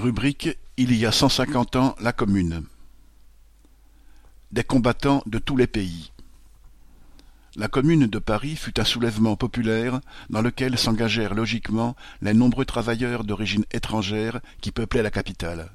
Rubrique 0.00 0.56
Il 0.78 0.96
y 0.96 1.04
a 1.04 1.12
cent 1.12 1.28
cinquante 1.28 1.76
ans 1.76 1.94
la 2.00 2.14
Commune. 2.14 2.64
Des 4.50 4.64
combattants 4.64 5.22
de 5.26 5.38
tous 5.38 5.58
les 5.58 5.66
pays. 5.66 6.10
La 7.54 7.68
Commune 7.68 8.06
de 8.06 8.18
Paris 8.18 8.56
fut 8.56 8.80
un 8.80 8.84
soulèvement 8.84 9.36
populaire 9.36 10.00
dans 10.30 10.40
lequel 10.40 10.78
s'engagèrent 10.78 11.34
logiquement 11.34 11.96
les 12.22 12.32
nombreux 12.32 12.64
travailleurs 12.64 13.24
d'origine 13.24 13.66
étrangère 13.72 14.40
qui 14.62 14.72
peuplaient 14.72 15.02
la 15.02 15.10
capitale. 15.10 15.70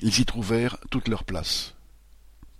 Ils 0.00 0.20
y 0.20 0.26
trouvèrent 0.26 0.76
toute 0.90 1.08
leur 1.08 1.24
place. 1.24 1.74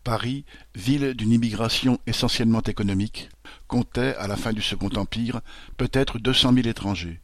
Paris, 0.03 0.47
ville 0.75 1.13
d'une 1.13 1.33
immigration 1.33 2.01
essentiellement 2.07 2.63
économique, 2.63 3.29
comptait, 3.69 4.17
à 4.17 4.29
la 4.29 4.37
fin 4.37 4.55
du 4.55 4.63
Second 4.63 4.91
Empire, 4.97 5.43
peut-être 5.77 6.19
deux 6.19 6.33
cent 6.33 6.53
mille 6.53 6.69
étrangers. 6.69 7.21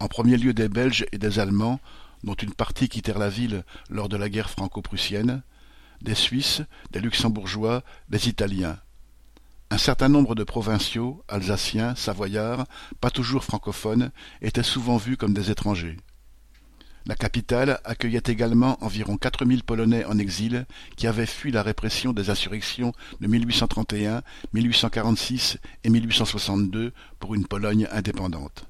En 0.00 0.08
premier 0.08 0.36
lieu 0.36 0.52
des 0.52 0.68
Belges 0.68 1.06
et 1.12 1.18
des 1.18 1.38
Allemands, 1.38 1.80
dont 2.24 2.34
une 2.34 2.54
partie 2.54 2.88
quittèrent 2.88 3.18
la 3.18 3.28
ville 3.28 3.64
lors 3.90 4.08
de 4.08 4.16
la 4.16 4.28
guerre 4.28 4.50
franco-prussienne, 4.50 5.42
des 6.02 6.14
Suisses, 6.14 6.62
des 6.90 7.00
Luxembourgeois, 7.00 7.82
des 8.08 8.28
Italiens. 8.28 8.78
Un 9.70 9.78
certain 9.78 10.08
nombre 10.08 10.34
de 10.34 10.44
provinciaux, 10.44 11.22
alsaciens, 11.28 11.94
savoyards, 11.94 12.64
pas 13.00 13.10
toujours 13.10 13.44
francophones, 13.44 14.10
étaient 14.40 14.62
souvent 14.62 14.96
vus 14.96 15.16
comme 15.16 15.34
des 15.34 15.50
étrangers. 15.50 15.98
La 17.04 17.16
capitale 17.16 17.80
accueillait 17.84 18.22
également 18.26 18.82
environ 18.84 19.16
quatre 19.16 19.44
mille 19.44 19.64
Polonais 19.64 20.04
en 20.04 20.18
exil 20.18 20.66
qui 20.96 21.06
avaient 21.06 21.26
fui 21.26 21.50
la 21.50 21.62
répression 21.62 22.12
des 22.12 22.28
insurrections 22.28 22.92
de 23.20 23.26
1831, 23.26 24.22
1846 24.52 25.58
et 25.84 25.90
1862 25.90 26.92
pour 27.18 27.34
une 27.34 27.46
Pologne 27.46 27.88
indépendante. 27.90 28.66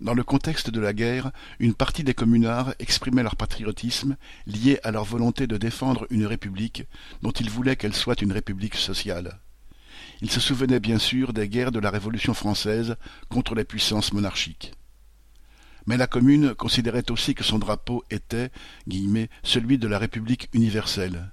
Dans 0.00 0.14
le 0.14 0.22
contexte 0.22 0.70
de 0.70 0.80
la 0.80 0.92
guerre, 0.92 1.32
une 1.58 1.74
partie 1.74 2.04
des 2.04 2.14
communards 2.14 2.72
exprimait 2.78 3.24
leur 3.24 3.34
patriotisme 3.34 4.16
lié 4.46 4.78
à 4.84 4.92
leur 4.92 5.04
volonté 5.04 5.48
de 5.48 5.56
défendre 5.56 6.06
une 6.10 6.26
république 6.26 6.84
dont 7.22 7.32
ils 7.32 7.50
voulaient 7.50 7.74
qu'elle 7.74 7.94
soit 7.94 8.22
une 8.22 8.32
république 8.32 8.76
sociale. 8.76 9.40
Ils 10.20 10.30
se 10.30 10.40
souvenaient 10.40 10.78
bien 10.78 10.98
sûr 10.98 11.32
des 11.32 11.48
guerres 11.48 11.72
de 11.72 11.80
la 11.80 11.90
Révolution 11.90 12.32
française 12.32 12.96
contre 13.28 13.56
les 13.56 13.64
puissances 13.64 14.12
monarchiques. 14.12 14.72
Mais 15.86 15.96
la 15.96 16.06
Commune 16.06 16.54
considérait 16.54 17.10
aussi 17.10 17.34
que 17.34 17.44
son 17.44 17.58
drapeau 17.58 18.04
était 18.10 18.50
guillemets, 18.86 19.30
celui 19.42 19.78
de 19.78 19.88
la 19.88 19.98
République 19.98 20.48
universelle. 20.52 21.32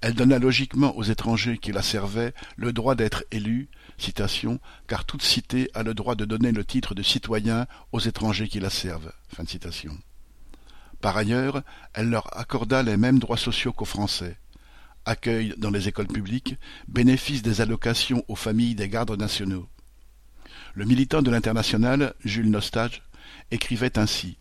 Elle 0.00 0.14
donna 0.14 0.38
logiquement 0.38 0.96
aux 0.96 1.02
étrangers 1.02 1.58
qui 1.58 1.72
la 1.72 1.82
servaient 1.82 2.32
le 2.56 2.72
droit 2.72 2.94
d'être 2.94 3.24
élus, 3.32 3.68
citation, 3.96 4.60
car 4.86 5.04
toute 5.04 5.22
cité 5.22 5.70
a 5.74 5.82
le 5.82 5.94
droit 5.94 6.14
de 6.14 6.24
donner 6.24 6.52
le 6.52 6.64
titre 6.64 6.94
de 6.94 7.02
citoyen 7.02 7.66
aux 7.92 7.98
étrangers 7.98 8.48
qui 8.48 8.60
la 8.60 8.70
servent. 8.70 9.12
Par 11.00 11.16
ailleurs, 11.16 11.62
elle 11.94 12.10
leur 12.10 12.36
accorda 12.38 12.82
les 12.82 12.96
mêmes 12.96 13.18
droits 13.18 13.36
sociaux 13.36 13.72
qu'aux 13.72 13.84
Français 13.84 14.36
accueil 15.08 15.54
dans 15.56 15.70
les 15.70 15.88
écoles 15.88 16.06
publiques, 16.06 16.56
bénéfice 16.86 17.42
des 17.42 17.60
allocations 17.60 18.24
aux 18.28 18.36
familles 18.36 18.74
des 18.74 18.88
gardes 18.88 19.18
nationaux. 19.18 19.68
Le 20.74 20.84
militant 20.84 21.22
de 21.22 21.30
l'Internationale, 21.30 22.14
Jules 22.24 22.50
Nostage, 22.50 23.02
écrivait 23.50 23.98
ainsi 23.98 24.36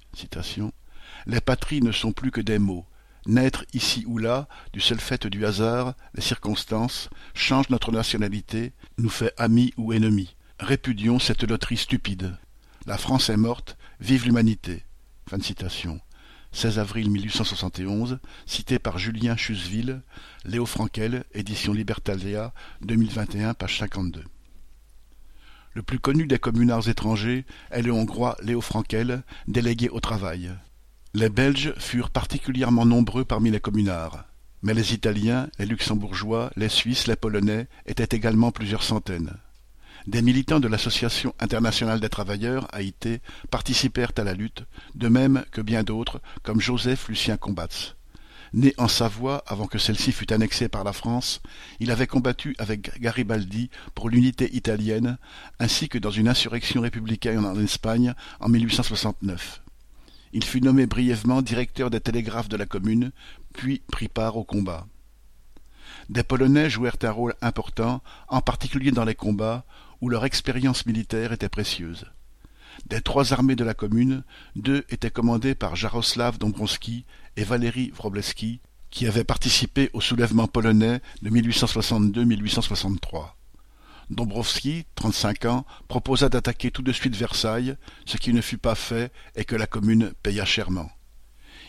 Les 1.25 1.41
patries 1.41 1.81
ne 1.81 1.91
sont 1.91 2.11
plus 2.11 2.31
que 2.31 2.41
des 2.41 2.59
mots. 2.59 2.85
Naître 3.27 3.65
ici 3.73 4.05
ou 4.07 4.19
là, 4.19 4.47
du 4.71 4.79
seul 4.79 5.01
fait 5.01 5.27
du 5.27 5.45
hasard, 5.45 5.95
les 6.15 6.21
circonstances, 6.21 7.09
change 7.33 7.69
notre 7.69 7.91
nationalité, 7.91 8.71
nous 8.97 9.09
fait 9.09 9.33
amis 9.37 9.73
ou 9.75 9.91
ennemis. 9.91 10.37
Répudions 10.59 11.19
cette 11.19 11.43
loterie 11.43 11.75
stupide. 11.75 12.37
La 12.85 12.97
France 12.97 13.29
est 13.29 13.35
morte, 13.35 13.77
vive 13.99 14.23
l'humanité. 14.23 14.85
Fin 15.29 15.37
de 15.37 15.43
citation. 15.43 15.99
16 16.53 16.79
avril 16.79 17.11
1871, 17.11 18.19
cité 18.45 18.79
par 18.79 18.97
Julien 18.97 19.35
Chusville, 19.35 20.01
Léo 20.45 20.65
Frankel, 20.65 21.25
édition 21.33 21.73
Libertalia, 21.73 22.53
2021, 22.79 23.53
page 23.55 23.77
52. 23.77 24.23
Le 25.73 25.83
plus 25.83 25.99
connu 25.99 26.27
des 26.27 26.39
communards 26.39 26.87
étrangers 26.87 27.45
est 27.71 27.81
le 27.81 27.91
hongrois 27.91 28.37
Léo 28.41 28.61
Frankel, 28.61 29.23
délégué 29.47 29.89
au 29.89 29.99
travail. 29.99 30.49
Les 31.13 31.29
Belges 31.29 31.73
furent 31.77 32.09
particulièrement 32.09 32.85
nombreux 32.85 33.23
parmi 33.23 33.49
les 33.49 33.61
communards, 33.61 34.25
mais 34.61 34.73
les 34.73 34.93
Italiens, 34.93 35.49
les 35.57 35.65
Luxembourgeois, 35.65 36.51
les 36.57 36.67
Suisses, 36.69 37.07
les 37.07 37.15
Polonais 37.15 37.67
étaient 37.85 38.15
également 38.15 38.51
plusieurs 38.51 38.83
centaines. 38.83 39.33
Des 40.05 40.21
militants 40.21 40.59
de 40.59 40.67
l'Association 40.67 41.33
internationale 41.39 42.01
des 42.01 42.09
travailleurs, 42.09 42.67
AIT, 42.77 43.21
participèrent 43.49 44.11
à 44.17 44.23
la 44.23 44.33
lutte, 44.33 44.65
de 44.95 45.07
même 45.07 45.45
que 45.51 45.61
bien 45.61 45.83
d'autres, 45.83 46.21
comme 46.43 46.61
Joseph 46.61 47.07
Lucien 47.07 47.37
Combatz. 47.37 47.95
Né 48.53 48.73
en 48.77 48.87
Savoie 48.87 49.43
avant 49.47 49.67
que 49.67 49.77
celle-ci 49.77 50.11
fût 50.11 50.31
annexée 50.33 50.67
par 50.67 50.83
la 50.83 50.93
France, 50.93 51.41
il 51.79 51.91
avait 51.91 52.07
combattu 52.07 52.55
avec 52.59 52.99
Garibaldi 52.99 53.69
pour 53.95 54.09
l'unité 54.09 54.53
italienne, 54.55 55.17
ainsi 55.59 55.89
que 55.89 55.97
dans 55.97 56.11
une 56.11 56.27
insurrection 56.27 56.81
républicaine 56.81 57.45
en 57.45 57.59
Espagne 57.59 58.13
en 58.39 58.49
1869. 58.49 59.61
Il 60.37 60.43
fut 60.43 60.61
nommé 60.61 60.85
brièvement 60.85 61.41
directeur 61.41 61.89
des 61.89 61.99
télégraphes 61.99 62.47
de 62.47 62.57
la 62.57 62.67
commune, 62.67 63.11
puis 63.55 63.81
prit 63.91 64.07
part 64.07 64.37
au 64.37 64.43
combat. 64.43 64.85
Des 66.09 66.21
Polonais 66.21 66.69
jouèrent 66.69 66.99
un 67.01 67.09
rôle 67.09 67.33
important, 67.41 68.03
en 68.27 68.39
particulier 68.39 68.91
dans 68.91 69.03
les 69.03 69.15
combats, 69.15 69.65
où 69.99 70.09
leur 70.09 70.25
expérience 70.25 70.85
militaire 70.85 71.31
était 71.31 71.49
précieuse. 71.49 72.05
Des 72.85 73.01
trois 73.01 73.33
armées 73.33 73.55
de 73.55 73.63
la 73.63 73.73
commune, 73.73 74.23
deux 74.55 74.85
étaient 74.89 75.09
commandées 75.09 75.55
par 75.55 75.75
Jaroslav 75.75 76.37
Dombrowski 76.37 77.05
et 77.35 77.43
Valéry 77.43 77.91
Wrobleski, 77.95 78.59
qui 78.91 79.07
avaient 79.07 79.23
participé 79.23 79.89
au 79.93 80.01
soulèvement 80.01 80.47
polonais 80.47 81.01
de 81.23 81.31
1862-1863. 81.31 83.29
Dombrowski, 84.09 84.85
35 84.95 85.45
ans, 85.45 85.65
proposa 85.87 86.29
d'attaquer 86.29 86.71
tout 86.71 86.81
de 86.81 86.91
suite 86.93 87.15
Versailles, 87.15 87.75
ce 88.05 88.17
qui 88.17 88.33
ne 88.33 88.41
fut 88.41 88.57
pas 88.57 88.75
fait 88.75 89.11
et 89.35 89.43
que 89.43 89.55
la 89.55 89.67
commune 89.67 90.13
paya 90.23 90.45
chèrement. 90.45 90.89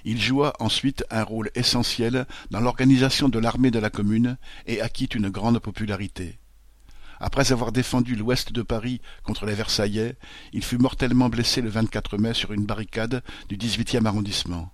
Il 0.04 0.20
joua 0.20 0.52
ensuite 0.60 1.04
un 1.10 1.24
rôle 1.24 1.50
essentiel 1.54 2.26
dans 2.50 2.60
l'organisation 2.60 3.28
de 3.28 3.38
l'armée 3.38 3.72
de 3.72 3.80
la 3.80 3.90
commune 3.90 4.38
et 4.66 4.80
acquit 4.80 5.06
une 5.06 5.28
grande 5.28 5.58
popularité. 5.58 6.38
Après 7.20 7.50
avoir 7.50 7.72
défendu 7.72 8.14
l'ouest 8.14 8.52
de 8.52 8.62
Paris 8.62 9.00
contre 9.24 9.44
les 9.44 9.54
Versaillais, 9.54 10.16
il 10.52 10.62
fut 10.62 10.78
mortellement 10.78 11.28
blessé 11.28 11.60
le 11.60 11.68
24 11.68 12.16
mai 12.16 12.32
sur 12.32 12.52
une 12.52 12.64
barricade 12.64 13.24
du 13.48 13.56
XVIIIe 13.56 14.06
arrondissement. 14.06 14.72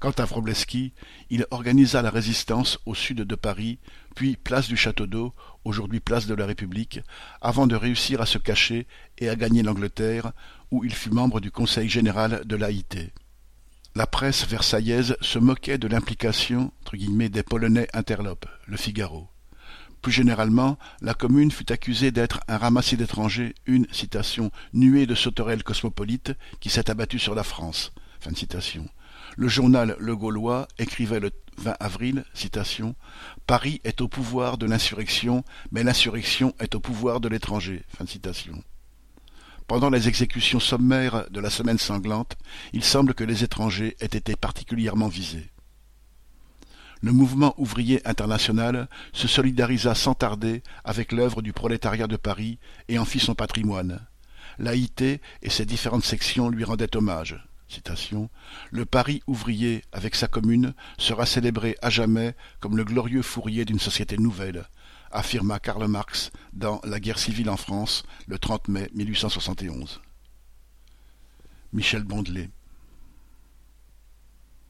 Quant 0.00 0.10
à 0.10 0.24
Wrobleski, 0.24 0.92
il 1.30 1.46
organisa 1.50 2.02
la 2.02 2.10
résistance 2.10 2.78
au 2.86 2.94
sud 2.94 3.22
de 3.22 3.34
Paris, 3.34 3.78
puis 4.14 4.36
place 4.36 4.68
du 4.68 4.76
Château 4.76 5.06
d'Eau, 5.06 5.34
aujourd'hui 5.64 6.00
place 6.00 6.26
de 6.26 6.34
la 6.34 6.46
République, 6.46 7.00
avant 7.40 7.66
de 7.66 7.76
réussir 7.76 8.20
à 8.20 8.26
se 8.26 8.38
cacher 8.38 8.86
et 9.18 9.28
à 9.28 9.36
gagner 9.36 9.62
l'Angleterre, 9.62 10.32
où 10.70 10.84
il 10.84 10.94
fut 10.94 11.10
membre 11.10 11.40
du 11.40 11.50
Conseil 11.50 11.88
général 11.88 12.42
de 12.44 12.56
l'AIT. 12.56 13.12
La 13.94 14.06
presse 14.06 14.46
versaillaise 14.46 15.16
se 15.20 15.38
moquait 15.38 15.78
de 15.78 15.86
l'implication 15.86 16.72
des 16.92 17.42
Polonais 17.42 17.88
interlopes, 17.92 18.46
le 18.66 18.76
Figaro. 18.76 19.28
Plus 20.02 20.12
généralement, 20.12 20.78
la 21.00 21.14
commune 21.14 21.50
fut 21.50 21.72
accusée 21.72 22.10
d'être 22.10 22.40
un 22.46 22.58
ramassis 22.58 22.96
d'étrangers, 22.96 23.54
une 23.66 23.86
citation 23.90 24.50
nuée 24.72 25.06
de 25.06 25.14
sauterelles 25.14 25.62
cosmopolites 25.62 26.32
qui 26.60 26.70
s'est 26.70 26.90
abattue 26.90 27.18
sur 27.18 27.34
la 27.34 27.42
France. 27.42 27.92
Fin 28.20 28.34
citation. 28.34 28.86
Le 29.36 29.48
journal 29.48 29.96
Le 29.98 30.16
Gaulois 30.16 30.68
écrivait 30.78 31.20
le 31.20 31.30
20 31.58 31.76
avril, 31.80 32.24
Paris 33.46 33.80
est 33.84 34.00
au 34.00 34.08
pouvoir 34.08 34.58
de 34.58 34.66
l'insurrection, 34.66 35.44
mais 35.70 35.82
l'insurrection 35.82 36.54
est 36.58 36.74
au 36.74 36.80
pouvoir 36.80 37.20
de 37.20 37.28
l'étranger. 37.28 37.82
Pendant 39.66 39.90
les 39.90 40.08
exécutions 40.08 40.60
sommaires 40.60 41.26
de 41.30 41.40
la 41.40 41.50
semaine 41.50 41.78
sanglante, 41.78 42.36
il 42.72 42.84
semble 42.84 43.14
que 43.14 43.24
les 43.24 43.44
étrangers 43.44 43.96
aient 44.00 44.06
été 44.06 44.36
particulièrement 44.36 45.08
visés 45.08 45.50
le 47.04 47.12
mouvement 47.12 47.54
ouvrier 47.58 48.00
international 48.08 48.88
se 49.12 49.28
solidarisa 49.28 49.94
sans 49.94 50.14
tarder 50.14 50.62
avec 50.84 51.12
l'œuvre 51.12 51.42
du 51.42 51.52
prolétariat 51.52 52.06
de 52.06 52.16
Paris 52.16 52.58
et 52.88 52.98
en 52.98 53.04
fit 53.04 53.20
son 53.20 53.34
patrimoine. 53.34 54.00
L'AIT 54.58 55.20
et 55.42 55.50
ses 55.50 55.66
différentes 55.66 56.06
sections 56.06 56.48
lui 56.48 56.64
rendaient 56.64 56.96
hommage. 56.96 57.46
Le 58.70 58.84
Paris 58.84 59.22
ouvrier, 59.26 59.84
avec 59.92 60.14
sa 60.14 60.28
commune, 60.28 60.74
sera 60.98 61.26
célébré 61.26 61.76
à 61.82 61.90
jamais 61.90 62.34
comme 62.60 62.76
le 62.76 62.84
glorieux 62.84 63.22
fourrier 63.22 63.64
d'une 63.64 63.78
société 63.78 64.16
nouvelle, 64.16 64.66
affirma 65.10 65.60
Karl 65.60 65.86
Marx 65.86 66.30
dans 66.52 66.80
La 66.84 67.00
guerre 67.00 67.18
civile 67.18 67.50
en 67.50 67.56
France 67.56 68.02
le 68.26 68.38
30 68.38 68.68
mai 68.68 68.90
1871. 68.94 70.00
Michel 71.72 72.04
Bondelet 72.04 72.50